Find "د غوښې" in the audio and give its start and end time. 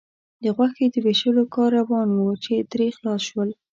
0.43-0.85